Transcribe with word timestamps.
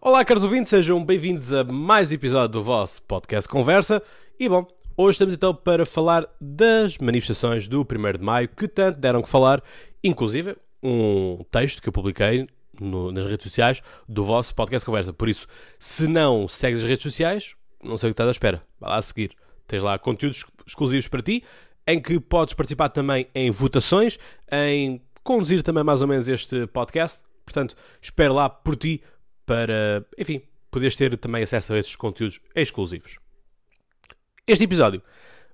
Olá, 0.00 0.24
caros 0.24 0.42
ouvintes, 0.42 0.70
sejam 0.70 1.04
bem-vindos 1.04 1.52
a 1.52 1.64
mais 1.64 2.10
um 2.10 2.14
episódio 2.14 2.48
do 2.48 2.62
vosso 2.62 3.02
podcast 3.02 3.46
Conversa. 3.46 4.02
E 4.40 4.48
bom, 4.48 4.66
hoje 4.96 5.16
estamos 5.16 5.34
então 5.34 5.54
para 5.54 5.84
falar 5.84 6.26
das 6.40 6.96
manifestações 6.96 7.68
do 7.68 7.82
1 7.82 8.12
de 8.18 8.24
Maio 8.24 8.48
que 8.48 8.66
tanto 8.66 8.98
deram 8.98 9.20
que 9.20 9.28
falar, 9.28 9.62
inclusive 10.02 10.56
um 10.82 11.44
texto 11.50 11.82
que 11.82 11.90
eu 11.90 11.92
publiquei 11.92 12.48
no, 12.80 13.12
nas 13.12 13.26
redes 13.26 13.44
sociais 13.44 13.82
do 14.08 14.24
vosso 14.24 14.54
podcast 14.54 14.86
Conversa. 14.86 15.12
Por 15.12 15.28
isso, 15.28 15.46
se 15.78 16.08
não 16.08 16.48
segues 16.48 16.82
as 16.82 16.88
redes 16.88 17.02
sociais, 17.02 17.54
não 17.84 17.98
sei 17.98 18.08
o 18.08 18.12
que 18.12 18.14
estás 18.14 18.28
à 18.28 18.30
espera. 18.30 18.62
Vai 18.80 18.90
lá 18.90 19.02
seguir. 19.02 19.32
Tens 19.68 19.82
lá 19.82 19.98
conteúdos 19.98 20.46
exclusivos 20.66 21.06
para 21.06 21.20
ti, 21.20 21.44
em 21.86 22.00
que 22.00 22.18
podes 22.18 22.54
participar 22.54 22.88
também 22.88 23.26
em 23.34 23.50
votações, 23.50 24.18
em 24.50 25.02
conduzir 25.22 25.62
também 25.62 25.84
mais 25.84 26.00
ou 26.00 26.08
menos 26.08 26.28
este 26.28 26.66
podcast. 26.68 27.20
Portanto, 27.44 27.76
espero 28.00 28.32
lá 28.32 28.48
por 28.48 28.74
ti 28.74 29.02
para, 29.52 30.02
enfim, 30.16 30.40
poderes 30.70 30.96
ter 30.96 31.14
também 31.18 31.42
acesso 31.42 31.74
a 31.74 31.78
esses 31.78 31.94
conteúdos 31.94 32.40
exclusivos. 32.56 33.18
Este 34.46 34.64
episódio 34.64 35.02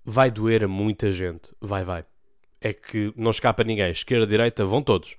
vai 0.05 0.31
doer 0.31 0.63
a 0.63 0.69
muita 0.69 1.11
gente. 1.11 1.53
Vai, 1.61 1.83
vai. 1.83 2.05
É 2.61 2.73
que 2.73 3.13
não 3.17 3.33
escapa 3.33 3.65
ninguém. 3.65 3.91
Esquerda, 3.91 4.25
direita, 4.25 4.65
vão 4.65 4.85
todos. 4.85 5.17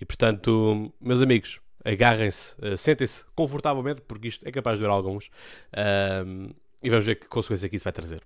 E 0.00 0.04
portanto, 0.04 0.92
meus 1.00 1.22
amigos, 1.22 1.60
agarrem-se, 1.84 2.56
uh, 2.60 2.76
sentem-se 2.76 3.24
confortavelmente, 3.32 4.00
porque 4.00 4.26
isto 4.26 4.46
é 4.46 4.50
capaz 4.50 4.76
de 4.76 4.84
doer 4.84 4.92
alguns. 4.92 5.28
Uh, 5.28 6.52
e 6.82 6.90
vamos 6.90 7.06
ver 7.06 7.14
que 7.14 7.28
consequência 7.28 7.68
que 7.68 7.76
isso 7.76 7.84
vai 7.84 7.92
trazer. 7.92 8.22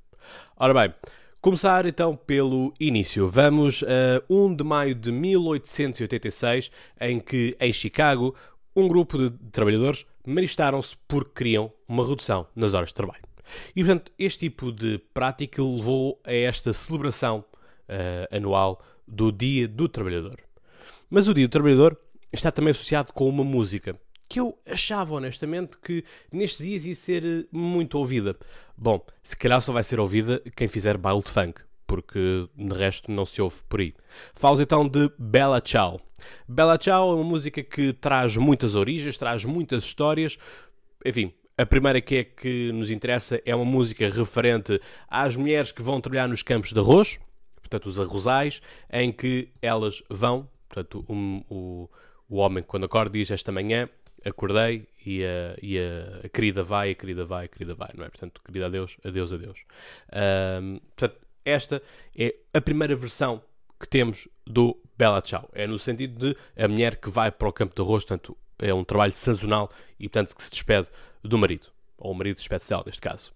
Ora 0.56 0.73
bem, 0.73 0.95
começar 1.42 1.84
então 1.84 2.16
pelo 2.16 2.73
início. 2.80 3.28
Vamos 3.28 3.84
a 3.84 4.23
1 4.30 4.56
de 4.56 4.64
maio 4.64 4.95
de 4.95 5.12
1886, 5.12 6.70
em 6.98 7.20
que, 7.20 7.54
em 7.60 7.70
Chicago, 7.70 8.34
um 8.80 8.88
grupo 8.88 9.18
de 9.18 9.30
trabalhadores 9.50 10.06
manifestaram-se 10.26 10.96
porque 11.06 11.30
queriam 11.34 11.72
uma 11.86 12.06
redução 12.06 12.46
nas 12.54 12.74
horas 12.74 12.90
de 12.90 12.94
trabalho. 12.94 13.22
E, 13.74 13.84
portanto, 13.84 14.12
este 14.18 14.50
tipo 14.50 14.72
de 14.72 14.98
prática 15.12 15.62
levou 15.62 16.20
a 16.24 16.32
esta 16.32 16.72
celebração 16.72 17.45
uh, 17.88 18.37
anual 18.37 18.82
do 19.06 19.32
Dia 19.32 19.66
do 19.66 19.88
Trabalhador. 19.88 20.40
Mas 21.09 21.28
o 21.28 21.34
Dia 21.34 21.48
do 21.48 21.50
Trabalhador 21.50 21.98
está 22.32 22.50
também 22.50 22.70
associado 22.70 23.12
com 23.12 23.28
uma 23.28 23.45
música 23.45 23.98
que 24.28 24.38
eu 24.38 24.56
achava 24.64 25.15
honestamente 25.15 25.76
que 25.78 26.04
nestes 26.32 26.65
dias 26.65 26.84
ia 26.84 26.94
ser 26.94 27.24
eh, 27.24 27.44
muito 27.50 27.98
ouvida. 27.98 28.37
Bom, 28.76 29.04
se 29.24 29.37
calhar 29.37 29.60
só 29.60 29.72
vai 29.72 29.82
ser 29.82 29.98
ouvida 29.98 30.40
quem 30.54 30.68
fizer 30.68 30.96
baile 30.96 31.20
de 31.20 31.28
funk, 31.28 31.60
porque 31.91 32.49
de 32.57 32.73
resto 32.73 33.10
não 33.10 33.27
se 33.27 33.43
ouve 33.43 33.57
por 33.69 33.80
aí. 33.80 33.93
Falo 34.33 34.63
então 34.63 34.87
de 34.87 35.10
Bella 35.19 35.60
Ciao. 35.60 36.01
Bella 36.46 36.79
Ciao 36.79 37.10
é 37.10 37.15
uma 37.16 37.24
música 37.24 37.65
que 37.65 37.93
traz 37.93 38.37
muitas 38.37 38.77
origens, 38.77 39.19
traz 39.19 39.45
muitas 39.45 39.83
histórias. 39.83 40.38
Enfim, 41.05 41.33
a 41.59 41.66
primeira 41.66 42.01
que 42.01 42.15
é 42.15 42.23
que 42.23 42.71
nos 42.71 42.93
interessa 42.93 43.43
é 43.45 43.57
uma 43.57 43.65
música 43.65 44.09
referente 44.09 44.80
às 45.09 45.35
mulheres 45.35 45.73
que 45.73 45.83
vão 45.83 46.01
trabalhar 46.01 46.29
nos 46.29 46.45
campos 46.45 46.73
de 46.73 46.79
arroz, 46.79 47.18
portanto 47.57 47.87
os 47.87 47.99
arrozais, 47.99 48.63
em 48.93 49.11
que 49.11 49.49
elas 49.61 50.01
vão, 50.09 50.49
portanto 50.68 51.05
um, 51.09 51.43
o, 51.51 51.91
o 52.29 52.37
homem 52.37 52.63
quando 52.63 52.85
acorda 52.85 53.18
diz 53.18 53.33
esta 53.33 53.51
manhã 53.51 53.88
acordei 54.24 54.87
e 55.05 55.24
a, 55.24 55.57
e 55.61 55.79
a, 55.79 56.27
a, 56.27 56.29
querida 56.29 56.63
vai, 56.63 56.91
a 56.91 56.95
querida 56.95 57.24
vai, 57.24 57.46
a 57.46 57.49
querida 57.49 57.74
vai, 57.74 57.88
não 57.96 58.05
é? 58.05 58.09
Portanto, 58.09 58.41
querida 58.45 58.66
adeus, 58.66 58.96
adeus, 59.02 59.33
adeus. 59.33 59.65
Um, 60.63 60.79
portanto, 60.95 61.21
esta 61.45 61.83
é 62.16 62.35
a 62.52 62.60
primeira 62.60 62.95
versão 62.95 63.43
que 63.79 63.88
temos 63.88 64.28
do 64.47 64.77
Bella 64.97 65.22
Ciao. 65.25 65.49
É 65.53 65.66
no 65.66 65.78
sentido 65.78 66.34
de 66.34 66.62
a 66.62 66.69
mulher 66.69 66.97
que 66.97 67.09
vai 67.09 67.31
para 67.31 67.49
o 67.49 67.53
campo 67.53 67.75
de 67.75 67.81
arroz, 67.81 68.05
portanto, 68.05 68.37
é 68.59 68.72
um 68.75 68.84
trabalho 68.84 69.12
sazonal 69.12 69.71
e, 69.99 70.09
portanto, 70.09 70.37
que 70.37 70.43
se 70.43 70.50
despede 70.50 70.88
do 71.22 71.38
marido. 71.38 71.69
Ou 71.97 72.12
o 72.12 72.15
marido 72.15 72.37
despede-se 72.37 72.69
dela, 72.69 72.83
neste 72.84 73.00
caso. 73.00 73.33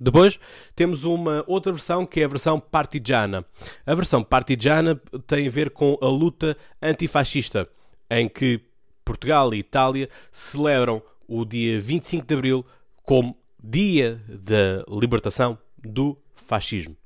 Depois 0.00 0.40
temos 0.74 1.04
uma 1.04 1.44
outra 1.46 1.72
versão 1.72 2.04
que 2.04 2.20
é 2.20 2.24
a 2.24 2.28
versão 2.28 2.58
partigiana. 2.58 3.44
A 3.86 3.94
versão 3.94 4.24
partigiana 4.24 5.00
tem 5.26 5.46
a 5.46 5.50
ver 5.50 5.70
com 5.70 5.96
a 6.00 6.08
luta 6.08 6.56
antifascista, 6.82 7.68
em 8.10 8.28
que 8.28 8.60
Portugal 9.04 9.52
e 9.54 9.58
Itália 9.58 10.08
celebram 10.32 11.02
o 11.28 11.44
dia 11.44 11.78
25 11.78 12.26
de 12.26 12.34
Abril 12.34 12.66
como 13.02 13.36
Dia 13.62 14.20
da 14.28 14.84
Libertação 14.88 15.58
do 15.84 16.18
Fascismo. 16.34 16.96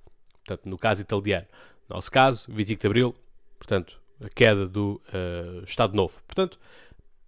Portanto, 0.45 0.69
no 0.69 0.79
caso 0.79 1.03
italiano. 1.03 1.47
No 1.89 1.97
nosso 1.97 2.11
caso, 2.11 2.51
25 2.51 2.81
de 2.81 2.87
Abril, 2.87 3.15
portanto, 3.59 4.01
a 4.25 4.29
queda 4.29 4.67
do 4.67 5.01
uh, 5.09 5.65
Estado 5.65 5.95
Novo. 5.95 6.23
Portanto, 6.27 6.59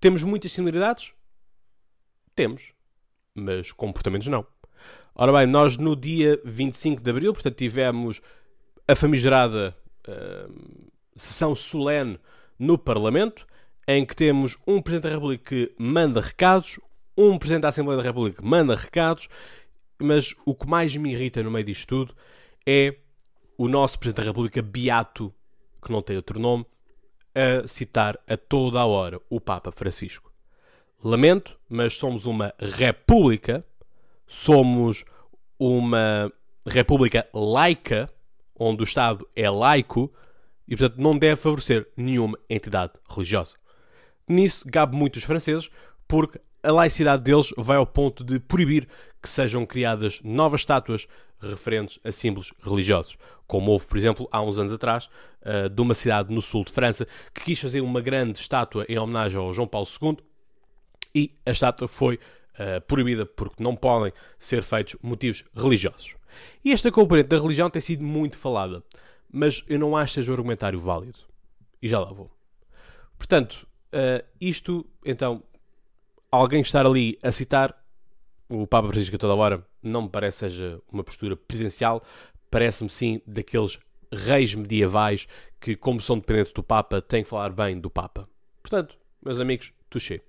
temos 0.01 0.23
muitas 0.23 0.53
similaridades? 0.53 1.13
Temos, 2.35 2.73
mas 3.35 3.73
comportamentos 3.73 4.29
não. 4.29 4.47
Ora 5.15 5.33
bem, 5.33 5.47
nós 5.47 5.77
no 5.77 5.95
dia 5.95 6.41
25 6.45 7.03
de 7.03 7.11
Abril, 7.11 7.33
portanto, 7.33 7.57
tivemos 7.57 8.21
a 8.89 8.97
famigerada 8.97 9.77
uh, 10.09 10.91
sessão 11.17 11.55
solene 11.55 12.19
no 12.59 12.79
Parlamento, 12.79 13.47
em 13.87 14.05
que 14.05 14.15
temos 14.17 14.57
um 14.67 14.81
Presidente 14.81 15.11
da 15.11 15.15
República 15.15 15.45
que 15.45 15.75
manda 15.79 16.21
recados, 16.21 16.79
um 17.17 17.39
Presidente 17.39 17.63
da 17.63 17.69
Assembleia 17.69 17.99
da 17.99 18.07
República 18.07 18.41
que 18.41 18.49
manda 18.49 18.75
recados, 18.75 19.29
mas 20.05 20.35
o 20.45 20.55
que 20.55 20.67
mais 20.67 20.95
me 20.97 21.13
irrita 21.13 21.43
no 21.43 21.51
meio 21.51 21.65
disto 21.65 21.87
tudo 21.87 22.15
é 22.67 22.97
o 23.57 23.69
nosso 23.69 23.99
Presidente 23.99 24.25
da 24.25 24.31
República 24.31 24.63
beato, 24.63 25.33
que 25.83 25.93
não 25.93 26.03
tem 26.03 26.17
outro 26.17 26.39
nome, 26.39 26.65
a 27.35 27.67
citar 27.67 28.19
a 28.27 28.37
toda 28.37 28.81
a 28.81 28.87
hora 28.87 29.21
o 29.29 29.41
Papa 29.41 29.71
Francisco. 29.71 30.33
Lamento, 31.03 31.59
mas 31.69 31.95
somos 31.97 32.27
uma 32.27 32.55
república, 32.59 33.65
somos 34.27 35.05
uma 35.59 36.33
república 36.67 37.27
laica, 37.33 38.11
onde 38.59 38.83
o 38.83 38.85
Estado 38.85 39.27
é 39.35 39.49
laico 39.49 40.13
e, 40.69 40.77
portanto, 40.77 41.01
não 41.01 41.19
deve 41.19 41.37
favorecer 41.37 41.89
nenhuma 41.97 42.39
entidade 42.49 42.93
religiosa. 43.09 43.57
Nisso 44.29 44.65
gabe 44.69 44.97
muito 44.97 45.17
os 45.17 45.25
franceses, 45.25 45.71
porque 46.07 46.41
a 46.63 46.73
laicidade 46.73 47.23
deles 47.23 47.53
vai 47.57 47.77
ao 47.77 47.87
ponto 47.87 48.23
de 48.23 48.39
proibir 48.39 48.89
que 49.23 49.29
sejam 49.29 49.67
criadas 49.67 50.21
novas 50.23 50.63
estátuas 50.63 51.07
referentes 51.41 51.99
a 52.05 52.13
símbolos 52.13 52.53
religiosos. 52.63 53.17
Como 53.47 53.71
houve, 53.71 53.87
por 53.87 53.97
exemplo, 53.97 54.29
há 54.31 54.43
uns 54.43 54.59
anos 54.59 54.73
atrás, 54.73 55.09
uh, 55.43 55.69
de 55.69 55.81
uma 55.81 55.95
cidade 55.95 56.33
no 56.33 56.41
sul 56.41 56.65
de 56.65 56.73
França 56.73 57.07
que 57.35 57.45
quis 57.45 57.61
fazer 57.61 57.81
uma 57.81 58.01
grande 58.01 58.39
estátua 58.39 58.85
em 58.89 58.99
homenagem 58.99 59.39
ao 59.41 59.53
João 59.53 59.67
Paulo 59.67 59.89
II 60.01 60.19
e 61.15 61.35
a 61.45 61.51
estátua 61.51 61.89
foi 61.89 62.17
uh, 62.17 62.81
proibida 62.87 63.27
porque 63.27 63.63
não 63.63 63.75
podem 63.75 64.13
ser 64.39 64.63
feitos 64.63 64.97
motivos 65.03 65.45
religiosos. 65.55 66.15
E 66.65 66.73
esta 66.73 66.93
componente 66.93 67.29
da 67.29 67.39
religião 67.39 67.69
tem 67.69 67.83
sido 67.83 68.05
muito 68.05 68.39
falada, 68.39 68.83
mas 69.33 69.65
eu 69.67 69.79
não 69.79 69.97
acho 69.97 70.13
que 70.13 70.21
seja 70.21 70.31
um 70.31 70.35
argumentário 70.35 70.79
válido. 70.79 71.19
E 71.83 71.89
já 71.89 71.99
lá 71.99 72.13
vou. 72.13 72.31
Portanto, 73.19 73.67
Uh, 73.91 74.23
isto, 74.41 74.87
então, 75.05 75.43
alguém 76.31 76.61
estar 76.61 76.87
ali 76.87 77.19
a 77.23 77.33
citar 77.33 77.77
o 78.49 78.67
Papa 78.67 78.89
Francisco 78.89 79.17
a 79.17 79.19
toda 79.19 79.35
hora 79.35 79.67
não 79.83 80.03
me 80.03 80.09
parece 80.09 80.39
seja 80.39 80.81
uma 80.91 81.05
postura 81.05 81.37
presencial, 81.37 82.03
parece-me 82.51 82.91
sim 82.91 83.23
daqueles 83.27 83.79
reis 84.13 84.55
medievais 84.55 85.27
que, 85.61 85.77
como 85.77 86.01
são 86.01 86.19
dependentes 86.19 86.53
do 86.53 86.63
Papa, 86.63 87.01
têm 87.01 87.23
que 87.23 87.29
falar 87.31 87.51
bem 87.51 87.79
do 87.79 87.89
Papa. 87.89 88.29
Portanto, 88.63 88.99
meus 89.23 89.39
amigos, 89.39 89.73
touché. 89.89 90.21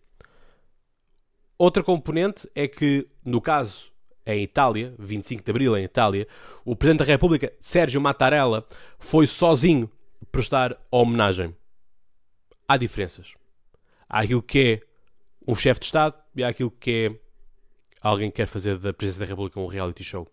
Outra 1.58 1.84
componente 1.84 2.50
é 2.56 2.68
que, 2.68 3.08
no 3.26 3.42
caso 3.42 3.92
em 4.26 4.44
Itália, 4.44 4.94
25 5.00 5.44
de 5.44 5.52
Abril 5.52 5.78
em 5.78 5.84
Itália, 5.84 6.28
o 6.64 6.76
Presidente 6.76 7.06
da 7.06 7.12
República, 7.12 7.52
Sérgio 7.60 8.00
Mattarella, 8.00 8.66
foi 9.00 9.26
sozinho 9.26 9.90
prestar 10.32 10.78
homenagem. 10.92 11.56
Há 12.68 12.78
diferenças. 12.78 13.34
Há 14.08 14.20
aquilo 14.22 14.44
que 14.44 14.60
é 14.60 14.91
um 15.48 15.56
chefe 15.56 15.80
de 15.80 15.86
Estado 15.88 16.16
e 16.36 16.44
há 16.44 16.50
aquilo 16.50 16.72
que 16.72 16.92
é 16.92 17.20
alguém 18.02 18.30
que 18.30 18.38
quer 18.38 18.48
fazer 18.48 18.78
da 18.78 18.94
Presidência 18.94 19.26
da 19.26 19.30
República 19.30 19.60
um 19.60 19.68
reality 19.68 20.04
show. 20.04 20.28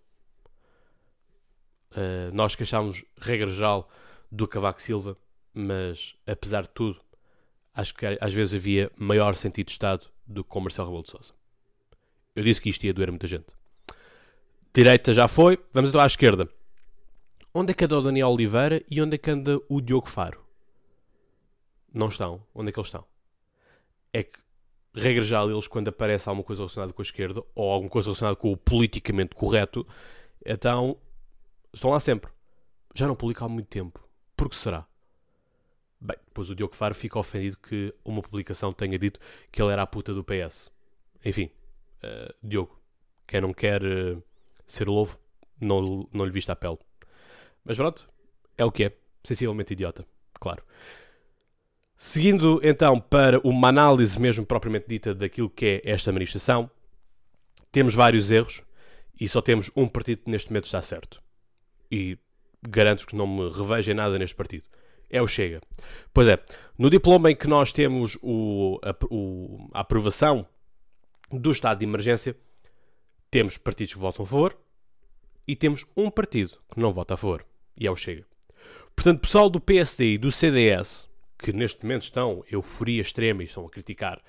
Uh, 1.92 2.32
nós 2.32 2.54
queixámos, 2.54 3.04
regra 3.18 3.48
geral, 3.48 3.88
do 4.30 4.46
Cavaco 4.46 4.80
Silva, 4.80 5.16
mas 5.54 6.14
apesar 6.26 6.62
de 6.62 6.70
tudo, 6.70 7.00
acho 7.74 7.94
que 7.94 8.06
às 8.20 8.32
vezes 8.32 8.54
havia 8.54 8.90
maior 8.96 9.34
sentido 9.34 9.66
de 9.66 9.72
Estado 9.72 10.06
do 10.26 10.44
que 10.44 10.50
com 10.50 10.60
Marcelo 10.60 10.88
Rebelo 10.88 11.04
de 11.04 11.10
Sousa. 11.10 11.32
Eu 12.36 12.42
disse 12.42 12.60
que 12.60 12.68
isto 12.68 12.84
ia 12.84 12.92
doer 12.92 13.10
muita 13.10 13.26
gente. 13.26 13.46
Direita 14.72 15.12
já 15.12 15.26
foi, 15.26 15.58
vamos 15.72 15.90
então 15.90 16.00
à 16.00 16.06
esquerda. 16.06 16.48
Onde 17.52 17.72
é 17.72 17.74
que 17.74 17.84
anda 17.84 17.98
o 17.98 18.02
Daniel 18.02 18.28
Oliveira 18.28 18.84
e 18.88 19.00
onde 19.00 19.14
é 19.14 19.18
que 19.18 19.30
anda 19.30 19.58
o 19.68 19.80
Diogo 19.80 20.08
Faro? 20.08 20.44
Não 21.92 22.08
estão. 22.08 22.42
Onde 22.54 22.68
é 22.68 22.72
que 22.72 22.78
eles 22.78 22.88
estão? 22.88 23.04
é 24.12 24.22
que, 24.22 24.38
regra 24.98 25.22
geral, 25.22 25.50
eles 25.50 25.66
quando 25.66 25.88
aparece 25.88 26.28
alguma 26.28 26.44
coisa 26.44 26.62
relacionada 26.62 26.92
com 26.92 27.02
a 27.02 27.04
esquerda 27.04 27.42
ou 27.54 27.70
alguma 27.70 27.90
coisa 27.90 28.06
relacionada 28.06 28.36
com 28.36 28.52
o 28.52 28.56
politicamente 28.56 29.34
correto, 29.34 29.86
então 30.44 30.96
estão 31.72 31.90
lá 31.90 32.00
sempre. 32.00 32.30
Já 32.94 33.06
não 33.06 33.14
publicam 33.14 33.46
há 33.46 33.48
muito 33.48 33.68
tempo. 33.68 34.00
Por 34.36 34.48
que 34.48 34.56
será? 34.56 34.86
Bem, 36.00 36.16
depois 36.26 36.48
o 36.48 36.54
Diogo 36.54 36.76
Faro 36.76 36.94
fica 36.94 37.18
ofendido 37.18 37.56
que 37.58 37.92
uma 38.04 38.22
publicação 38.22 38.72
tenha 38.72 38.98
dito 38.98 39.18
que 39.50 39.60
ele 39.60 39.72
era 39.72 39.82
a 39.82 39.86
puta 39.86 40.14
do 40.14 40.24
PS. 40.24 40.70
enfim, 41.24 41.50
uh, 42.04 42.34
Diogo, 42.42 42.80
quem 43.26 43.40
não 43.40 43.52
quer 43.52 43.82
uh, 43.82 44.22
ser 44.66 44.88
lobo, 44.88 45.18
não, 45.60 46.08
não 46.12 46.24
lhe 46.24 46.30
vista 46.30 46.52
a 46.52 46.56
pele. 46.56 46.78
Mas 47.64 47.76
pronto, 47.76 48.08
é 48.56 48.64
o 48.64 48.70
que 48.70 48.84
é. 48.84 48.96
Sensivelmente 49.24 49.72
idiota, 49.72 50.06
claro. 50.34 50.62
Seguindo 52.00 52.60
então 52.62 53.00
para 53.00 53.40
uma 53.40 53.68
análise 53.68 54.20
mesmo 54.20 54.46
propriamente 54.46 54.86
dita 54.86 55.12
daquilo 55.12 55.50
que 55.50 55.82
é 55.84 55.90
esta 55.90 56.12
manifestação, 56.12 56.70
temos 57.72 57.92
vários 57.92 58.30
erros 58.30 58.62
e 59.20 59.28
só 59.28 59.42
temos 59.42 59.68
um 59.74 59.88
partido 59.88 60.22
que 60.22 60.30
neste 60.30 60.48
momento 60.48 60.66
está 60.66 60.80
certo. 60.80 61.20
E 61.90 62.16
garanto 62.62 63.04
que 63.04 63.16
não 63.16 63.26
me 63.26 63.50
revejo 63.50 63.90
em 63.90 63.94
nada 63.94 64.16
neste 64.16 64.36
partido. 64.36 64.62
É 65.10 65.20
o 65.20 65.26
Chega. 65.26 65.60
Pois 66.14 66.28
é, 66.28 66.38
no 66.78 66.88
diploma 66.88 67.32
em 67.32 67.36
que 67.36 67.48
nós 67.48 67.72
temos 67.72 68.16
o, 68.22 68.78
a, 68.84 68.94
o, 69.10 69.68
a 69.74 69.80
aprovação 69.80 70.46
do 71.32 71.50
estado 71.50 71.78
de 71.78 71.84
emergência, 71.84 72.36
temos 73.28 73.56
partidos 73.56 73.94
que 73.94 74.00
votam 74.00 74.22
a 74.22 74.26
favor 74.26 74.56
e 75.48 75.56
temos 75.56 75.84
um 75.96 76.10
partido 76.10 76.58
que 76.72 76.78
não 76.78 76.92
vota 76.92 77.14
a 77.14 77.16
favor, 77.16 77.44
e 77.76 77.88
é 77.88 77.90
o 77.90 77.96
Chega. 77.96 78.24
Portanto, 78.94 79.20
pessoal 79.20 79.50
do 79.50 79.60
PSD 79.60 80.12
e 80.12 80.18
do 80.18 80.30
CDS, 80.30 81.07
que 81.38 81.52
neste 81.52 81.82
momento 81.84 82.02
estão 82.02 82.44
euforia 82.50 83.00
extrema 83.00 83.42
e 83.42 83.46
estão 83.46 83.64
a 83.66 83.70
criticar, 83.70 84.20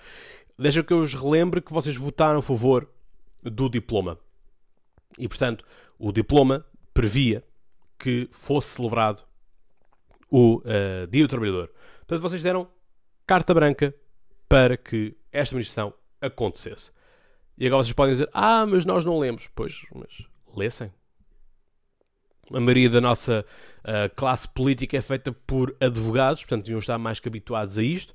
deixa 0.57 0.83
que 0.83 0.94
eu 0.94 1.00
os 1.00 1.13
relembre 1.13 1.61
que 1.61 1.73
vocês 1.73 1.95
votaram 1.95 2.39
a 2.39 2.44
favor 2.44 2.88
do 3.41 3.69
diploma. 3.69 4.19
E, 5.17 5.27
portanto, 5.27 5.65
o 5.97 6.11
diploma 6.11 6.65
previa 6.94 7.44
que 7.97 8.29
fosse 8.31 8.75
celebrado 8.75 9.23
o 10.29 10.57
uh, 10.57 11.07
Dia 11.09 11.23
do 11.23 11.29
Trabalhador. 11.29 11.71
Portanto, 12.00 12.21
vocês 12.21 12.44
deram 12.44 12.67
carta 13.25 13.53
branca 13.53 13.94
para 14.47 14.77
que 14.77 15.15
esta 15.31 15.55
manifestação 15.55 15.94
acontecesse. 16.21 16.91
E 17.57 17.67
agora 17.67 17.83
vocês 17.83 17.94
podem 17.94 18.13
dizer: 18.13 18.29
Ah, 18.33 18.65
mas 18.65 18.85
nós 18.85 19.03
não 19.03 19.19
lemos. 19.19 19.50
Pois, 19.53 19.81
mas 19.94 20.25
lessem. 20.55 20.91
A 22.51 22.60
maioria 22.60 22.90
da 22.90 23.00
nossa 23.00 23.46
uh, 23.80 24.16
classe 24.16 24.48
política 24.48 24.98
é 24.98 25.01
feita 25.01 25.31
por 25.31 25.75
advogados, 25.80 26.44
portanto, 26.44 26.66
deviam 26.66 26.80
estar 26.80 26.98
mais 26.98 27.19
que 27.19 27.28
habituados 27.28 27.78
a 27.78 27.84
isto. 27.84 28.13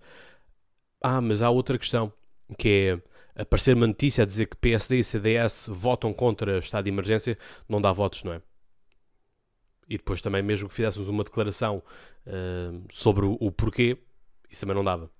Ah, 1.01 1.21
mas 1.21 1.43
há 1.43 1.51
outra 1.51 1.79
questão, 1.79 2.13
que 2.59 3.01
é 3.37 3.43
aparecer 3.43 3.77
uma 3.77 3.87
notícia 3.87 4.25
a 4.25 4.27
dizer 4.27 4.47
que 4.47 4.57
PSD 4.57 4.99
e 4.99 5.05
CDS 5.05 5.69
votam 5.69 6.13
contra 6.13 6.59
estado 6.59 6.85
de 6.85 6.91
emergência, 6.91 7.39
não 7.69 7.81
dá 7.81 7.93
votos, 7.93 8.23
não 8.25 8.33
é? 8.33 8.43
E 9.89 9.99
depois 9.99 10.23
também, 10.23 10.43
mesmo 10.43 10.69
que 10.69 10.75
fizéssemos 10.75 11.09
uma 11.09 11.23
declaração 11.23 11.83
uh, 12.27 12.85
sobre 12.91 13.27
o, 13.27 13.37
o 13.39 13.53
porquê, 13.53 13.99
isso 14.51 14.63
também 14.63 14.75
não 14.75 14.85
dava. 14.85 15.11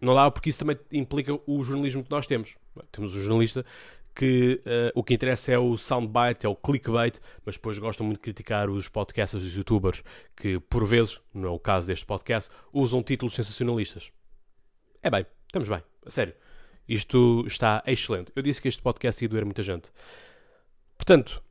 Não 0.00 0.14
dava 0.14 0.30
porque 0.30 0.50
isso 0.50 0.58
também 0.58 0.78
implica 0.92 1.38
o 1.46 1.62
jornalismo 1.62 2.02
que 2.04 2.10
nós 2.10 2.26
temos. 2.26 2.56
Temos 2.92 3.14
um 3.14 3.20
jornalista 3.20 3.64
que 4.16 4.62
uh, 4.64 4.98
o 4.98 5.04
que 5.04 5.12
interessa 5.12 5.52
é 5.52 5.58
o 5.58 5.76
soundbite, 5.76 6.46
é 6.46 6.48
o 6.48 6.56
clickbait, 6.56 7.20
mas 7.44 7.56
depois 7.56 7.78
gostam 7.78 8.06
muito 8.06 8.18
de 8.18 8.22
criticar 8.22 8.70
os 8.70 8.88
podcasts 8.88 9.40
dos 9.40 9.54
youtubers 9.54 10.02
que, 10.34 10.58
por 10.58 10.86
vezes, 10.86 11.20
não 11.34 11.50
é 11.50 11.52
o 11.52 11.58
caso 11.58 11.86
deste 11.86 12.06
podcast, 12.06 12.50
usam 12.72 13.02
títulos 13.02 13.34
sensacionalistas. 13.34 14.10
É 15.02 15.10
bem, 15.10 15.26
estamos 15.46 15.68
bem, 15.68 15.82
a 16.04 16.10
sério. 16.10 16.34
Isto 16.88 17.44
está 17.46 17.82
excelente. 17.86 18.32
Eu 18.34 18.42
disse 18.42 18.62
que 18.62 18.68
este 18.68 18.80
podcast 18.80 19.22
ia 19.22 19.28
doer 19.28 19.44
muita 19.44 19.62
gente. 19.62 19.90
Portanto, 20.96 21.42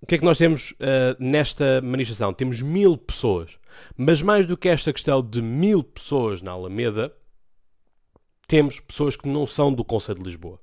o 0.00 0.06
que 0.06 0.14
é 0.14 0.18
que 0.18 0.24
nós 0.24 0.38
temos 0.38 0.72
uh, 0.72 1.16
nesta 1.18 1.80
manifestação? 1.80 2.32
Temos 2.32 2.62
mil 2.62 2.96
pessoas. 2.96 3.58
Mas 3.96 4.22
mais 4.22 4.46
do 4.46 4.56
que 4.56 4.68
esta 4.68 4.92
questão 4.92 5.22
de 5.22 5.42
mil 5.42 5.82
pessoas 5.82 6.40
na 6.40 6.52
Alameda, 6.52 7.12
temos 8.46 8.78
pessoas 8.78 9.16
que 9.16 9.26
não 9.28 9.44
são 9.44 9.72
do 9.72 9.84
Conselho 9.84 10.18
de 10.18 10.24
Lisboa. 10.24 10.60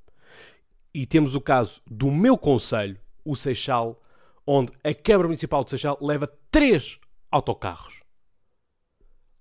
E 0.93 1.05
temos 1.05 1.35
o 1.35 1.41
caso 1.41 1.81
do 1.89 2.11
meu 2.11 2.37
Conselho, 2.37 2.97
o 3.23 3.35
Seixal, 3.35 4.01
onde 4.45 4.71
a 4.83 4.93
Câmara 4.93 5.27
Municipal 5.27 5.63
de 5.63 5.69
Seixal 5.69 5.97
leva 6.01 6.27
três 6.49 6.99
autocarros. 7.31 8.01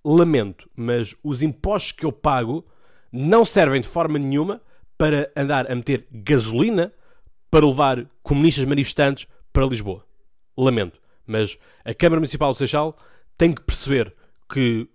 Lamento, 0.03 0.69
mas 0.75 1.15
os 1.23 1.41
impostos 1.41 1.91
que 1.91 2.05
eu 2.05 2.11
pago 2.11 2.65
não 3.11 3.43
servem 3.43 3.81
de 3.81 3.87
forma 3.87 4.19
nenhuma 4.19 4.61
para 4.97 5.31
andar 5.35 5.69
a 5.71 5.75
meter 5.75 6.07
gasolina 6.11 6.93
para 7.49 7.65
levar 7.65 8.05
comunistas 8.21 8.65
manifestantes 8.65 9.27
para 9.51 9.65
Lisboa. 9.65 10.05
Lamento. 10.57 11.01
Mas 11.25 11.57
a 11.83 11.93
Câmara 11.93 12.19
Municipal 12.19 12.51
de 12.51 12.57
Seixal 12.57 12.95
tem 13.37 13.53
que 13.53 13.61
perceber 13.61 14.13
que 14.51 14.87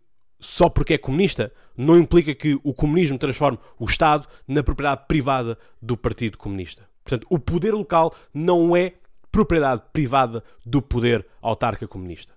só 0.44 0.68
porque 0.68 0.94
é 0.94 0.98
comunista 0.98 1.50
não 1.76 1.98
implica 1.98 2.34
que 2.34 2.58
o 2.62 2.74
comunismo 2.74 3.18
transforme 3.18 3.58
o 3.78 3.84
Estado 3.84 4.28
na 4.46 4.62
propriedade 4.62 5.06
privada 5.08 5.58
do 5.80 5.96
Partido 5.96 6.38
Comunista. 6.38 6.88
Portanto, 7.02 7.26
o 7.30 7.38
poder 7.38 7.72
local 7.72 8.14
não 8.32 8.76
é 8.76 8.92
propriedade 9.32 9.82
privada 9.92 10.44
do 10.64 10.80
poder 10.80 11.26
autarca 11.40 11.88
comunista. 11.88 12.34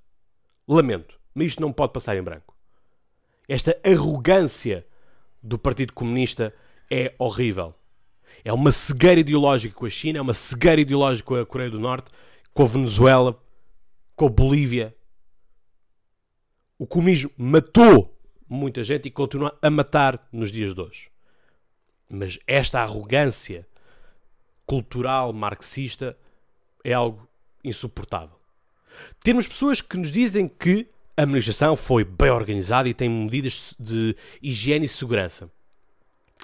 Lamento, 0.68 1.20
mas 1.36 1.48
isto 1.48 1.62
não 1.62 1.72
pode 1.72 1.94
passar 1.94 2.18
em 2.18 2.24
branco. 2.24 2.56
Esta 3.48 3.78
arrogância 3.84 4.86
do 5.44 5.60
Partido 5.60 5.94
Comunista 5.94 6.54
é 6.90 7.14
horrível. 7.20 7.76
É 8.44 8.52
uma 8.52 8.72
cegueira 8.72 9.20
ideológica 9.20 9.76
com 9.76 9.86
a 9.86 9.90
China, 9.90 10.20
é 10.20 10.22
uma 10.22 10.34
cegueira 10.34 10.82
ideológica 10.82 11.28
com 11.28 11.36
a 11.36 11.46
Coreia 11.46 11.70
do 11.70 11.80
Norte, 11.80 12.10
com 12.54 12.64
a 12.64 12.68
Venezuela, 12.68 13.40
com 14.16 14.26
a 14.26 14.30
Bolívia. 14.30 14.96
O 16.80 16.86
comunismo 16.86 17.32
matou 17.36 18.16
muita 18.48 18.84
gente 18.84 19.08
e 19.08 19.12
continua 19.12 19.58
a 19.62 19.70
matar 19.70 20.28
nos 20.32 20.52
dias 20.52 20.74
de 20.74 20.82
hoje. 20.82 21.10
Mas 22.10 22.38
esta 22.46 22.82
arrogância 22.82 23.68
cultural 24.66 25.34
marxista 25.34 26.18
é 26.84 26.94
algo 26.94 27.28
insuportável. 27.64 28.38
Temos 29.24 29.48
pessoas 29.48 29.82
que 29.82 29.98
nos 29.98 30.12
dizem 30.12 30.48
que 30.48 30.88
a 31.16 31.26
manifestação 31.26 31.76
foi 31.76 32.04
bem 32.04 32.30
organizada 32.30 32.88
e 32.88 32.94
tem 32.94 33.10
medidas 33.10 33.74
de 33.80 34.16
higiene 34.42 34.86
e 34.86 34.90
segurança. 34.90 35.50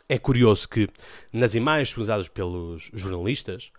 É 0.09 0.17
curioso 0.17 0.67
que 0.67 0.89
nas 1.31 1.53
imagens 1.53 1.95
usadas 1.95 2.27
pelos 2.27 2.89
jornalistas 2.93 3.71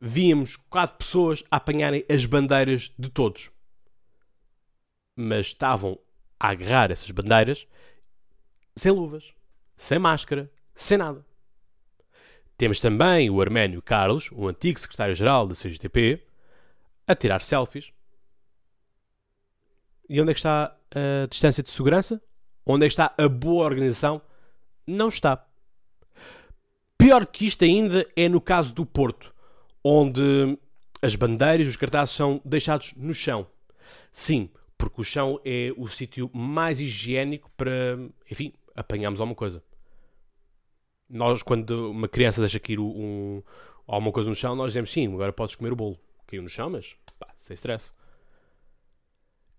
víamos 0.00 0.56
quatro 0.56 0.96
pessoas 0.98 1.42
a 1.50 1.56
apanharem 1.56 2.04
as 2.08 2.24
bandeiras 2.24 2.92
de 2.98 3.10
todos. 3.10 3.50
Mas 5.22 5.48
estavam 5.48 5.98
a 6.38 6.48
agarrar 6.48 6.90
essas 6.90 7.10
bandeiras 7.10 7.66
sem 8.74 8.90
luvas, 8.90 9.34
sem 9.76 9.98
máscara, 9.98 10.50
sem 10.74 10.96
nada. 10.96 11.26
Temos 12.56 12.80
também 12.80 13.28
o 13.28 13.40
arménio 13.40 13.82
Carlos, 13.82 14.30
o 14.32 14.48
antigo 14.48 14.80
secretário-geral 14.80 15.46
da 15.46 15.54
CGTP, 15.54 16.26
a 17.06 17.14
tirar 17.14 17.42
selfies. 17.42 17.92
E 20.08 20.18
onde 20.20 20.30
é 20.30 20.34
que 20.34 20.40
está 20.40 20.74
a 20.90 21.26
distância 21.26 21.62
de 21.62 21.70
segurança? 21.70 22.22
Onde 22.64 22.86
é 22.86 22.88
que 22.88 22.92
está 22.92 23.14
a 23.18 23.28
boa 23.28 23.66
organização? 23.66 24.22
Não 24.86 25.08
está. 25.08 25.46
Pior 26.96 27.26
que 27.26 27.46
isto 27.46 27.62
ainda 27.64 28.06
é 28.16 28.26
no 28.26 28.40
caso 28.40 28.74
do 28.74 28.86
Porto, 28.86 29.34
onde 29.84 30.58
as 31.02 31.14
bandeiras 31.14 31.66
e 31.66 31.70
os 31.70 31.76
cartazes 31.76 32.14
são 32.14 32.40
deixados 32.44 32.94
no 32.96 33.12
chão. 33.12 33.46
Sim, 34.12 34.50
porque 34.80 35.02
o 35.02 35.04
chão 35.04 35.38
é 35.44 35.72
o 35.76 35.86
sítio 35.86 36.30
mais 36.32 36.80
higiênico 36.80 37.50
para, 37.56 37.98
enfim, 38.30 38.52
apanharmos 38.74 39.20
alguma 39.20 39.36
coisa. 39.36 39.62
Nós, 41.08 41.42
quando 41.42 41.90
uma 41.90 42.08
criança 42.08 42.40
deixa 42.40 42.58
cair 42.58 42.80
um, 42.80 43.42
alguma 43.86 44.10
coisa 44.10 44.30
no 44.30 44.34
chão, 44.34 44.56
nós 44.56 44.68
dizemos 44.68 44.90
sim, 44.90 45.12
agora 45.12 45.32
podes 45.32 45.54
comer 45.54 45.72
o 45.72 45.76
bolo. 45.76 45.98
Caiu 46.26 46.42
no 46.42 46.48
chão, 46.48 46.70
mas 46.70 46.96
pá, 47.18 47.28
sem 47.36 47.54
stress. 47.54 47.92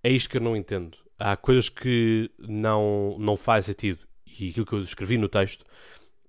É 0.02 0.10
isto 0.10 0.30
que 0.30 0.38
eu 0.38 0.42
não 0.42 0.56
entendo. 0.56 0.98
Há 1.20 1.38
coisas 1.38 1.70
que 1.70 2.32
não, 2.40 3.16
não 3.20 3.38
faz 3.38 3.66
sentido. 3.66 4.08
E 4.26 4.50
aquilo 4.50 4.66
que 4.66 4.74
eu 4.74 4.82
escrevi 4.82 5.18
no 5.18 5.30
texto 5.30 5.64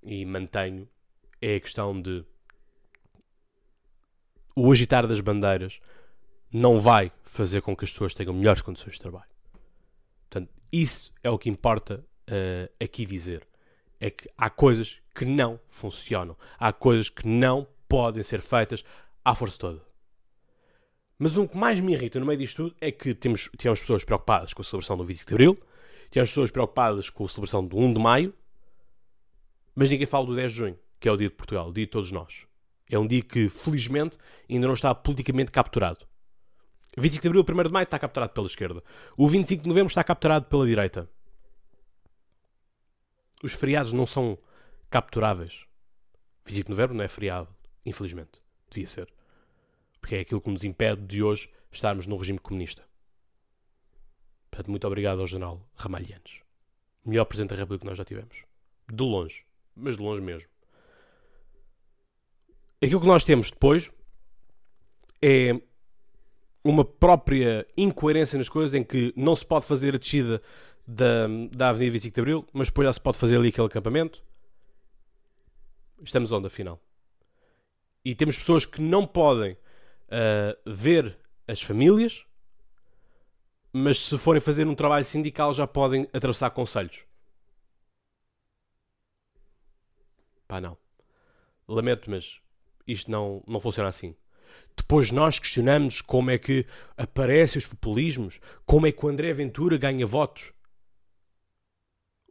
e 0.03 0.27
mantenho 0.27 0.87
é 1.41 1.57
a 1.57 1.61
questão 1.61 1.99
de 1.99 2.25
o 4.55 4.71
agitar 4.71 5.07
das 5.07 5.21
bandeiras 5.21 5.81
não 6.53 6.81
vai 6.81 7.11
fazer 7.23 7.63
com 7.63 7.77
que 7.77 7.85
as 7.85 7.91
pessoas 7.91 8.15
tenham 8.15 8.35
melhores 8.35 8.63
condições 8.63 8.95
de 8.95 9.01
trabalho. 9.01 9.31
Portanto, 10.29 10.53
isso 10.73 11.13
é 11.23 11.31
o 11.31 11.39
que 11.39 11.49
importa 11.49 12.05
uh, 12.29 12.73
aqui 12.83 13.07
dizer. 13.07 13.47
É 14.01 14.11
que 14.11 14.29
há 14.37 14.51
coisas 14.51 15.01
que 15.15 15.25
não 15.25 15.61
funcionam. 15.69 16.37
Há 16.59 16.73
coisas 16.73 17.09
que 17.09 17.27
não 17.27 17.67
podem 17.89 18.23
ser 18.23 18.41
feitas 18.41 18.85
à 19.25 19.35
força 19.35 19.59
toda. 19.59 19.83
Mas 21.19 21.37
o 21.37 21.47
que 21.47 21.57
mais 21.57 21.79
me 21.79 21.93
irrita 21.93 22.19
no 22.19 22.27
meio 22.27 22.39
disto 22.39 22.65
tudo 22.65 22.77
é 22.81 22.91
que 22.91 23.15
temos, 23.15 23.49
temos 23.57 23.81
pessoas 23.81 24.05
preocupadas 24.05 24.53
com 24.53 24.63
a 24.63 24.65
celebração 24.65 24.97
do 24.97 25.05
25 25.05 25.29
de 25.29 25.35
Abril, 25.35 25.59
temos 26.11 26.31
pessoas 26.31 26.51
preocupadas 26.51 27.09
com 27.09 27.25
a 27.25 27.29
celebração 27.29 27.65
do 27.65 27.79
1 27.79 27.93
de 27.93 28.01
Maio, 28.01 28.35
mas 29.75 29.89
ninguém 29.89 30.07
fala 30.07 30.27
do 30.27 30.35
10 30.35 30.53
de 30.53 30.59
Junho 30.59 30.79
que 31.03 31.09
é 31.09 31.13
o 31.13 31.17
dia 31.17 31.29
de 31.29 31.35
Portugal, 31.35 31.69
o 31.69 31.73
dia 31.73 31.85
de 31.85 31.91
todos 31.91 32.13
nós. 32.13 32.47
É 32.89 32.97
um 32.97 33.07
dia 33.07 33.23
que, 33.23 33.49
felizmente, 33.49 34.17
ainda 34.49 34.69
não 34.69 34.75
está 34.75 34.95
politicamente 34.95 35.51
capturado. 35.51 36.07
25 36.97 37.23
de 37.23 37.29
Abril, 37.29 37.45
1 37.59 37.63
de 37.65 37.73
Maio 37.73 37.85
está 37.85 37.99
capturado 37.99 38.33
pela 38.33 38.47
esquerda. 38.47 38.83
O 39.17 39.27
25 39.27 39.63
de 39.63 39.69
Novembro 39.69 39.89
está 39.89 40.05
capturado 40.05 40.47
pela 40.47 40.67
direita. 40.67 41.09
Os 43.43 43.53
feriados 43.55 43.93
não 43.93 44.07
são 44.07 44.39
capturáveis. 44.91 45.67
25 46.45 46.67
de 46.67 46.71
novembro 46.71 46.97
não 46.97 47.05
é 47.05 47.09
feriado, 47.09 47.49
infelizmente. 47.85 48.41
Devia 48.71 48.87
ser. 48.87 49.13
Porque 50.01 50.17
é 50.17 50.21
aquilo 50.21 50.41
que 50.41 50.51
nos 50.51 50.65
impede 50.65 51.03
de 51.03 51.23
hoje 51.23 51.51
estarmos 51.71 52.07
num 52.07 52.17
regime 52.17 52.39
comunista. 52.39 52.85
Portanto, 54.51 54.71
muito 54.71 54.87
obrigado 54.87 55.21
ao 55.21 55.27
general 55.27 55.67
Ramalhianes. 55.75 56.43
Melhor 57.05 57.25
Presidente 57.25 57.51
da 57.51 57.57
República 57.57 57.83
que 57.83 57.89
nós 57.89 57.99
já 57.99 58.05
tivemos. 58.05 58.45
De 58.93 59.03
longe. 59.03 59.45
Mas 59.75 59.97
de 59.97 60.03
longe 60.03 60.21
mesmo. 60.21 60.49
Aquilo 62.83 63.01
que 63.01 63.07
nós 63.07 63.25
temos 63.25 63.51
depois 63.51 63.91
é 65.21 65.61
uma 66.65 66.85
própria 66.85 67.67
incoerência 67.77 68.39
nas 68.39 68.49
coisas 68.49 68.75
em 68.75 68.85
que 68.85 69.13
não 69.17 69.35
se 69.35 69.45
pode 69.45 69.67
fazer 69.67 69.95
a 69.95 69.99
descida 69.99 70.41
da, 70.87 71.27
da 71.51 71.71
Avenida 71.71 71.93
25 71.93 72.15
de 72.15 72.21
Abril, 72.21 72.47
mas 72.53 72.69
depois 72.69 72.87
já 72.87 72.93
se 72.93 73.01
pode 73.01 73.19
fazer 73.19 73.37
ali 73.37 73.49
aquele 73.49 73.67
acampamento. 73.67 74.23
Estamos 76.03 76.33
onde, 76.33 76.47
afinal? 76.47 76.81
E 78.05 78.15
temos 78.15 78.39
pessoas 78.39 78.65
que 78.65 78.81
não 78.81 79.07
podem 79.07 79.53
uh, 79.53 80.59
ver 80.67 81.17
as 81.47 81.63
famílias, 81.63 82.25
mas 83.73 83.99
se 83.99 84.19
forem 84.19 84.41
fazer 84.41 84.67
um 84.67 84.75
trabalho 84.75 85.05
sindical 85.05 85.55
já 85.55 85.67
podem 85.67 86.09
atravessar 86.13 86.51
conselhos. 86.51 87.05
Pá, 90.47 90.61
não. 90.61 90.77
Lamento, 91.67 92.11
mas 92.11 92.41
isto 92.87 93.11
não, 93.11 93.43
não 93.47 93.61
funciona 93.61 93.89
assim. 93.89 94.15
Depois 94.77 95.11
nós 95.11 95.39
questionamos 95.39 96.01
como 96.01 96.31
é 96.31 96.39
que 96.39 96.67
aparecem 96.97 97.59
os 97.59 97.67
populismos, 97.67 98.41
como 98.65 98.87
é 98.87 98.93
que 98.93 99.05
o 99.05 99.09
André 99.09 99.33
Ventura 99.33 99.77
ganha 99.77 100.07
votos. 100.07 100.53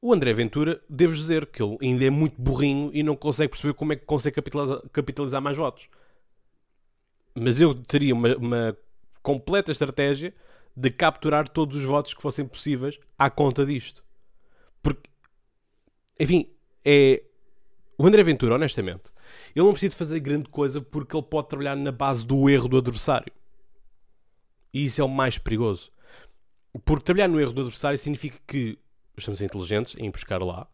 O 0.01 0.11
André 0.13 0.33
Ventura, 0.33 0.81
devo 0.89 1.13
dizer 1.13 1.45
que 1.45 1.61
ele 1.61 1.77
ainda 1.81 2.05
é 2.05 2.09
muito 2.09 2.41
burrinho 2.41 2.89
e 2.91 3.03
não 3.03 3.15
consegue 3.15 3.51
perceber 3.51 3.75
como 3.75 3.93
é 3.93 3.95
que 3.95 4.05
consegue 4.05 4.35
capitalizar, 4.35 4.81
capitalizar 4.91 5.41
mais 5.41 5.57
votos. 5.57 5.87
Mas 7.35 7.61
eu 7.61 7.75
teria 7.75 8.13
uma, 8.13 8.35
uma 8.35 8.77
completa 9.21 9.71
estratégia 9.71 10.33
de 10.75 10.89
capturar 10.89 11.47
todos 11.47 11.77
os 11.77 11.83
votos 11.83 12.13
que 12.13 12.21
fossem 12.21 12.45
possíveis 12.45 12.99
à 13.17 13.29
conta 13.29 13.65
disto. 13.65 14.03
Porque, 14.81 15.09
enfim, 16.19 16.49
é. 16.83 17.23
O 17.97 18.07
André 18.07 18.23
Ventura, 18.23 18.55
honestamente, 18.55 19.11
ele 19.55 19.65
não 19.65 19.71
precisa 19.71 19.89
de 19.91 19.95
fazer 19.95 20.19
grande 20.19 20.49
coisa 20.49 20.81
porque 20.81 21.15
ele 21.15 21.25
pode 21.25 21.49
trabalhar 21.49 21.75
na 21.75 21.91
base 21.91 22.25
do 22.25 22.49
erro 22.49 22.67
do 22.67 22.77
adversário. 22.77 23.31
E 24.73 24.85
isso 24.85 25.01
é 25.01 25.03
o 25.03 25.09
mais 25.09 25.37
perigoso. 25.37 25.91
Porque 26.85 27.03
trabalhar 27.03 27.27
no 27.27 27.39
erro 27.39 27.51
do 27.51 27.61
adversário 27.61 27.97
significa 27.97 28.39
que 28.47 28.77
estamos 29.17 29.41
inteligentes 29.41 29.95
em 29.97 30.09
buscar 30.09 30.41
lá, 30.41 30.67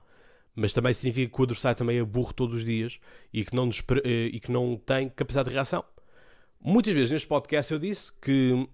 mas 0.55 0.73
também 0.73 0.93
significa 0.93 1.33
que 1.33 1.41
o 1.41 1.43
adversário 1.43 1.77
também 1.77 1.97
é 1.97 2.03
burro 2.03 2.33
todos 2.33 2.55
os 2.55 2.63
dias 2.63 2.99
e 3.33 3.43
que 3.43 3.55
não, 3.55 3.69
eh, 4.03 4.29
e 4.33 4.39
que 4.39 4.51
não 4.51 4.77
tem 4.77 5.09
capacidade 5.09 5.49
de 5.49 5.55
reação. 5.55 5.83
Muitas 6.59 6.93
vezes 6.93 7.11
neste 7.11 7.27
podcast 7.27 7.71
eu 7.71 7.79
disse 7.79 8.11
que 8.21 8.67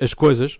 as 0.00 0.14
coisas, 0.14 0.58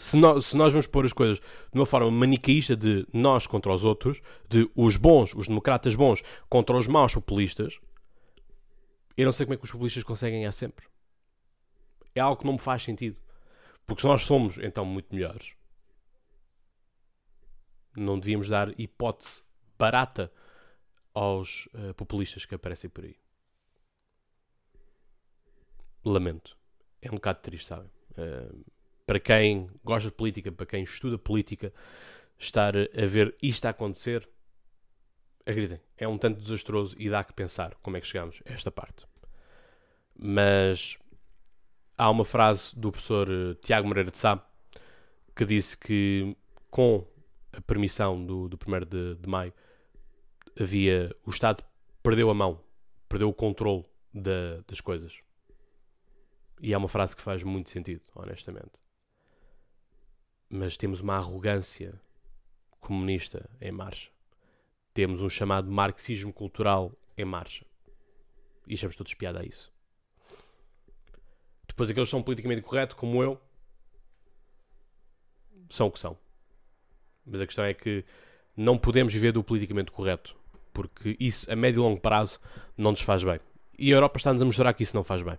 se 0.00 0.16
nós, 0.16 0.46
se 0.46 0.56
nós 0.56 0.72
vamos 0.72 0.86
pôr 0.86 1.04
as 1.04 1.12
coisas 1.12 1.38
de 1.38 1.78
uma 1.78 1.84
forma 1.84 2.10
manicaísta 2.10 2.74
de 2.74 3.06
nós 3.12 3.46
contra 3.46 3.72
os 3.72 3.84
outros, 3.84 4.20
de 4.48 4.68
os 4.74 4.96
bons, 4.96 5.34
os 5.34 5.46
democratas 5.46 5.94
bons, 5.94 6.22
contra 6.48 6.76
os 6.76 6.86
maus 6.86 7.14
populistas, 7.14 7.78
eu 9.16 9.26
não 9.26 9.32
sei 9.32 9.44
como 9.44 9.54
é 9.54 9.56
que 9.58 9.64
os 9.64 9.70
populistas 9.70 10.02
conseguem 10.02 10.40
ganhar 10.40 10.52
sempre. 10.52 10.86
É 12.14 12.20
algo 12.20 12.40
que 12.40 12.46
não 12.46 12.54
me 12.54 12.58
faz 12.58 12.82
sentido. 12.82 13.20
Porque 13.86 14.00
se 14.00 14.08
nós 14.08 14.22
somos 14.22 14.56
então 14.58 14.84
muito 14.84 15.14
melhores, 15.14 15.54
não 17.94 18.18
devíamos 18.18 18.48
dar 18.48 18.78
hipótese 18.80 19.42
barata 19.78 20.32
aos 21.12 21.66
uh, 21.74 21.92
populistas 21.94 22.46
que 22.46 22.54
aparecem 22.54 22.88
por 22.88 23.04
aí. 23.04 23.16
Lamento. 26.02 26.56
É 27.02 27.10
um 27.10 27.16
bocado 27.16 27.40
triste, 27.40 27.66
sabem? 27.66 27.90
Uh, 28.12 28.64
para 29.10 29.18
quem 29.18 29.68
gosta 29.82 30.08
de 30.08 30.14
política, 30.14 30.52
para 30.52 30.64
quem 30.64 30.84
estuda 30.84 31.18
política, 31.18 31.72
estar 32.38 32.76
a 32.76 33.06
ver 33.06 33.34
isto 33.42 33.66
a 33.66 33.70
acontecer, 33.70 34.28
acreditem, 35.44 35.80
é 35.98 36.06
um 36.06 36.16
tanto 36.16 36.38
desastroso 36.38 36.94
e 36.96 37.10
dá 37.10 37.24
que 37.24 37.32
pensar 37.32 37.74
como 37.82 37.96
é 37.96 38.00
que 38.00 38.06
chegamos 38.06 38.40
a 38.48 38.52
esta 38.52 38.70
parte. 38.70 39.04
Mas 40.16 40.96
há 41.98 42.08
uma 42.08 42.24
frase 42.24 42.70
do 42.78 42.92
professor 42.92 43.28
uh, 43.28 43.56
Tiago 43.56 43.88
Moreira 43.88 44.12
de 44.12 44.18
Sá 44.18 44.48
que 45.34 45.44
disse 45.44 45.76
que 45.76 46.36
com 46.70 47.04
a 47.52 47.60
permissão 47.60 48.24
do, 48.24 48.48
do 48.48 48.56
1 48.64 48.86
de, 48.88 49.14
de 49.16 49.28
maio, 49.28 49.52
havia. 50.56 51.10
O 51.26 51.30
Estado 51.30 51.64
perdeu 52.00 52.30
a 52.30 52.34
mão, 52.34 52.60
perdeu 53.08 53.28
o 53.28 53.34
controle 53.34 53.84
da, 54.14 54.60
das 54.68 54.80
coisas. 54.80 55.18
E 56.60 56.72
é 56.72 56.78
uma 56.78 56.88
frase 56.88 57.16
que 57.16 57.22
faz 57.22 57.42
muito 57.42 57.70
sentido, 57.70 58.02
honestamente. 58.14 58.78
Mas 60.50 60.76
temos 60.76 61.00
uma 61.00 61.14
arrogância 61.14 61.94
comunista 62.80 63.48
em 63.60 63.70
marcha. 63.70 64.10
Temos 64.92 65.22
um 65.22 65.28
chamado 65.28 65.70
marxismo 65.70 66.32
cultural 66.32 66.92
em 67.16 67.24
marcha. 67.24 67.64
E 68.66 68.74
estamos 68.74 68.96
todos 68.96 69.14
piada 69.14 69.40
a 69.40 69.44
isso. 69.44 69.72
Depois 71.68 71.88
aqueles 71.88 72.08
que 72.08 72.10
são 72.10 72.22
politicamente 72.22 72.62
corretos, 72.62 72.96
como 72.96 73.22
eu, 73.22 73.40
são 75.70 75.86
o 75.86 75.90
que 75.90 76.00
são. 76.00 76.18
Mas 77.24 77.40
a 77.40 77.46
questão 77.46 77.64
é 77.64 77.72
que 77.72 78.04
não 78.56 78.76
podemos 78.76 79.12
viver 79.12 79.32
do 79.32 79.44
politicamente 79.44 79.92
correto, 79.92 80.36
porque 80.72 81.16
isso 81.20 81.50
a 81.50 81.54
médio 81.54 81.80
e 81.80 81.82
longo 81.82 82.00
prazo 82.00 82.40
não 82.76 82.90
nos 82.90 83.00
faz 83.00 83.22
bem. 83.22 83.40
E 83.78 83.92
a 83.92 83.96
Europa 83.96 84.18
está-nos 84.18 84.42
a 84.42 84.44
mostrar 84.44 84.74
que 84.74 84.82
isso 84.82 84.96
não 84.96 85.04
faz 85.04 85.22
bem. 85.22 85.38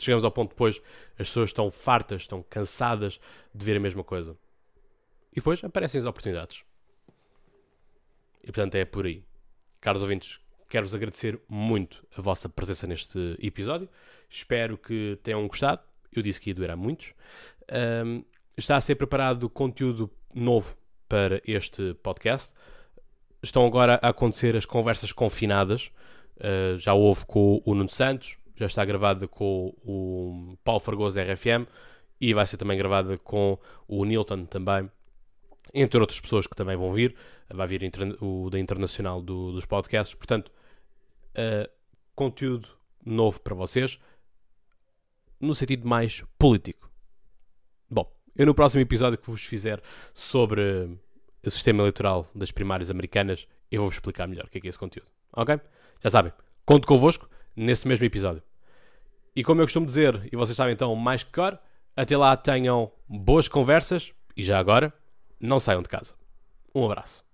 Chegamos 0.00 0.24
ao 0.24 0.32
ponto 0.32 0.50
depois, 0.50 0.80
as 1.18 1.28
pessoas 1.28 1.50
estão 1.50 1.70
fartas, 1.70 2.22
estão 2.22 2.42
cansadas 2.42 3.20
de 3.54 3.64
ver 3.64 3.76
a 3.76 3.80
mesma 3.80 4.02
coisa. 4.02 4.36
E 5.32 5.36
depois 5.36 5.62
aparecem 5.62 5.98
as 5.98 6.06
oportunidades. 6.06 6.64
E 8.42 8.46
portanto 8.46 8.74
é 8.74 8.84
por 8.84 9.06
aí. 9.06 9.22
Caros 9.80 10.02
ouvintes, 10.02 10.40
quero-vos 10.68 10.94
agradecer 10.94 11.40
muito 11.48 12.06
a 12.16 12.22
vossa 12.22 12.48
presença 12.48 12.86
neste 12.86 13.36
episódio. 13.40 13.88
Espero 14.28 14.78
que 14.78 15.18
tenham 15.22 15.46
gostado. 15.46 15.82
Eu 16.12 16.22
disse 16.22 16.40
que 16.40 16.50
ia 16.50 16.54
doer 16.54 16.70
a 16.70 16.76
muitos. 16.76 17.14
Um, 18.04 18.24
está 18.56 18.76
a 18.76 18.80
ser 18.80 18.96
preparado 18.96 19.48
conteúdo 19.48 20.10
novo 20.34 20.76
para 21.08 21.40
este 21.44 21.94
podcast. 22.02 22.52
Estão 23.42 23.66
agora 23.66 23.98
a 24.02 24.08
acontecer 24.08 24.56
as 24.56 24.64
conversas 24.64 25.12
confinadas. 25.12 25.90
Uh, 26.36 26.76
já 26.76 26.94
houve 26.94 27.26
com 27.26 27.60
o 27.64 27.74
Nuno 27.74 27.88
Santos, 27.88 28.38
já 28.60 28.66
está 28.66 28.84
gravada 28.84 29.26
com 29.26 29.74
o 29.82 30.54
Paulo 30.62 30.80
Fragoso 30.80 31.16
da 31.16 31.22
RFM 31.22 31.66
e 32.20 32.34
vai 32.34 32.46
ser 32.46 32.58
também 32.58 32.76
gravada 32.76 33.16
com 33.16 33.58
o 33.88 34.04
Nilton 34.04 34.44
também, 34.44 34.90
entre 35.72 35.98
outras 35.98 36.20
pessoas 36.20 36.46
que 36.46 36.54
também 36.54 36.76
vão 36.76 36.92
vir. 36.92 37.16
Vai 37.48 37.66
vir 37.66 37.90
o 38.20 38.50
da 38.50 38.58
Internacional 38.58 39.22
do, 39.22 39.50
dos 39.52 39.64
podcasts. 39.64 40.14
Portanto, 40.14 40.52
uh, 41.30 41.68
conteúdo 42.14 42.68
novo 43.04 43.40
para 43.40 43.54
vocês 43.54 43.98
no 45.40 45.54
sentido 45.54 45.88
mais 45.88 46.22
político. 46.38 46.90
Bom, 47.90 48.12
eu 48.36 48.44
no 48.44 48.54
próximo 48.54 48.82
episódio 48.82 49.18
que 49.18 49.30
vos 49.30 49.42
fizer 49.42 49.80
sobre 50.12 50.98
o 51.42 51.50
sistema 51.50 51.80
eleitoral 51.80 52.28
das 52.34 52.50
primárias 52.50 52.90
americanas, 52.90 53.48
eu 53.70 53.80
vou-vos 53.80 53.96
explicar 53.96 54.28
melhor 54.28 54.44
o 54.44 54.50
que 54.50 54.58
é, 54.58 54.60
que 54.60 54.68
é 54.68 54.70
esse 54.70 54.78
conteúdo. 54.78 55.08
Ok? 55.32 55.58
Já 56.02 56.10
sabem, 56.10 56.30
conto 56.66 56.86
convosco 56.86 57.26
nesse 57.56 57.88
mesmo 57.88 58.04
episódio. 58.04 58.42
E 59.34 59.44
como 59.44 59.60
eu 59.60 59.64
costumo 59.64 59.86
dizer, 59.86 60.28
e 60.32 60.36
vocês 60.36 60.56
sabem 60.56 60.74
então 60.74 60.94
mais 60.96 61.22
que 61.22 61.32
cor, 61.32 61.58
até 61.96 62.16
lá 62.16 62.36
tenham 62.36 62.90
boas 63.08 63.48
conversas 63.48 64.12
e 64.36 64.42
já 64.42 64.58
agora, 64.58 64.92
não 65.38 65.60
saiam 65.60 65.82
de 65.82 65.88
casa. 65.88 66.14
Um 66.74 66.84
abraço. 66.84 67.24